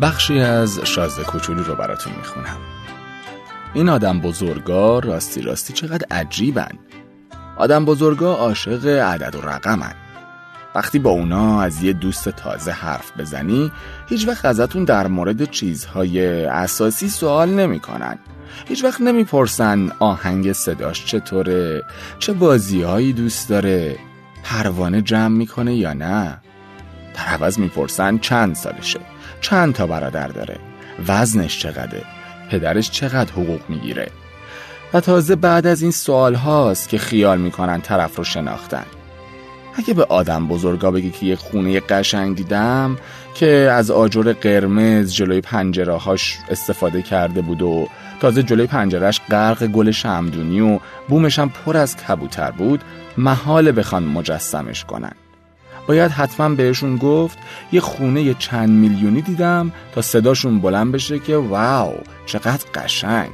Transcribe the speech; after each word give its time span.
بخشی 0.00 0.40
از 0.40 0.80
شازده 0.84 1.24
کوچولو 1.24 1.62
رو 1.62 1.74
براتون 1.74 2.12
می‌خونم. 2.16 2.56
این 3.74 3.88
آدم 3.88 4.20
بزرگا 4.20 4.98
راستی 4.98 5.42
راستی 5.42 5.72
چقدر 5.72 6.06
عجیبن. 6.10 6.78
آدم 7.56 7.84
بزرگا 7.84 8.34
عاشق 8.34 8.86
عدد 8.86 9.34
و 9.34 9.40
رقمن. 9.40 9.94
وقتی 10.74 10.98
با 10.98 11.10
اونا 11.10 11.62
از 11.62 11.82
یه 11.82 11.92
دوست 11.92 12.28
تازه 12.28 12.70
حرف 12.70 13.12
بزنی 13.18 13.72
هیچ 14.08 14.28
وقت 14.28 14.44
ازتون 14.44 14.84
در 14.84 15.06
مورد 15.06 15.50
چیزهای 15.50 16.44
اساسی 16.44 17.08
سوال 17.08 17.50
نمی‌کنن. 17.50 18.18
هیچ 18.68 18.84
وقت 18.84 19.00
نمی‌پرسن 19.00 19.92
آهنگ 19.98 20.52
صداش 20.52 21.04
چطوره 21.04 21.82
چه 22.18 22.32
بازیهایی 22.32 23.12
دوست 23.12 23.48
داره 23.48 23.98
پروانه 24.44 25.02
جمع 25.02 25.36
می‌کنه 25.36 25.74
یا 25.74 25.92
نه. 25.92 26.40
در 27.16 27.22
عوض 27.22 27.58
می‌پرسن 27.58 28.18
چند 28.18 28.54
سالشه؟ 28.54 29.00
چند 29.40 29.74
تا 29.74 29.86
برادر 29.86 30.28
داره؟ 30.28 30.58
وزنش 31.08 31.58
چقدره؟ 31.58 32.02
پدرش 32.50 32.90
چقدر 32.90 33.32
حقوق 33.32 33.60
می‌گیره؟ 33.68 34.10
و 34.94 35.00
تازه 35.00 35.36
بعد 35.36 35.66
از 35.66 35.82
این 35.82 35.90
سوال 35.90 36.34
هاست 36.34 36.88
که 36.88 36.98
خیال 36.98 37.38
می‌کنن 37.38 37.80
طرف 37.80 38.16
رو 38.16 38.24
شناختن. 38.24 38.86
اگه 39.78 39.94
به 39.94 40.04
آدم 40.04 40.48
بزرگا 40.48 40.90
بگی 40.90 41.10
که 41.10 41.26
یه 41.26 41.36
خونه 41.36 41.80
قشنگ 41.80 42.36
دیدم 42.36 42.96
که 43.34 43.46
از 43.72 43.90
آجر 43.90 44.32
قرمز 44.32 45.14
جلوی 45.14 45.40
پنجره 45.40 45.96
هاش 45.96 46.38
استفاده 46.50 47.02
کرده 47.02 47.42
بود 47.42 47.62
و 47.62 47.88
تازه 48.20 48.42
جلوی 48.42 48.66
پنجرهش 48.66 49.20
غرق 49.30 49.66
گل 49.66 49.90
شمدونی 49.90 50.60
و 50.60 50.78
بومش 51.08 51.38
هم 51.38 51.48
پر 51.48 51.76
از 51.76 51.96
کبوتر 51.96 52.50
بود 52.50 52.84
محال 53.16 53.78
بخوان 53.78 54.04
مجسمش 54.04 54.84
کنن. 54.84 55.12
باید 55.88 56.10
حتما 56.10 56.48
بهشون 56.48 56.96
گفت 56.96 57.38
یه 57.72 57.80
خونه 57.80 58.22
یه 58.22 58.34
چند 58.38 58.68
میلیونی 58.68 59.22
دیدم 59.22 59.72
تا 59.94 60.02
صداشون 60.02 60.60
بلند 60.60 60.92
بشه 60.92 61.18
که 61.18 61.36
واو 61.36 61.94
چقدر 62.26 62.70
قشنگ. 62.74 63.30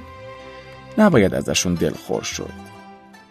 نباید 0.98 1.34
ازشون 1.34 1.74
دلخور 1.74 2.22
شد. 2.22 2.72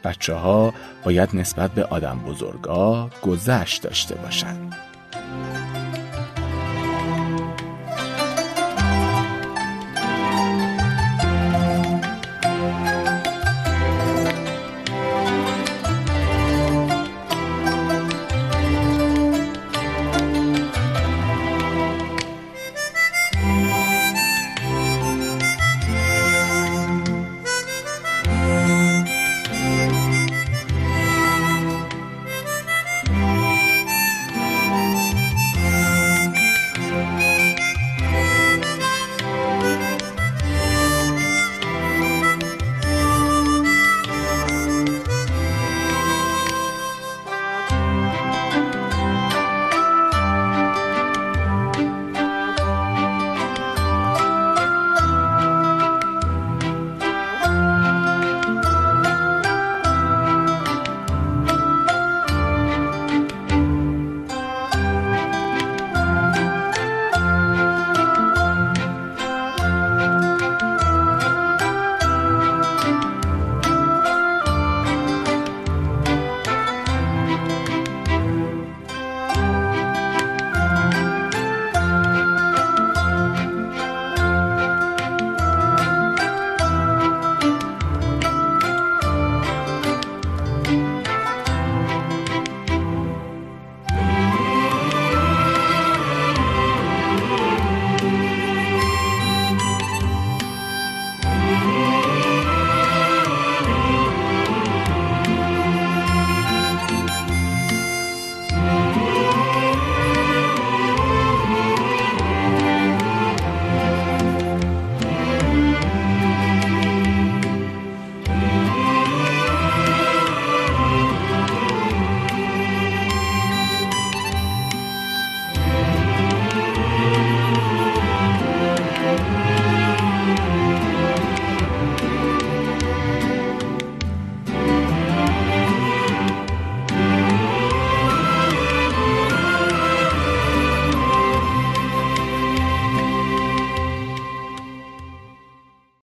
بچه 0.04 0.34
ها 0.34 0.74
باید 1.04 1.30
نسبت 1.34 1.72
به 1.72 1.84
آدم 1.84 2.20
بزرگا 2.20 3.10
گذشت 3.22 3.82
داشته 3.82 4.16
باشند 4.16 4.76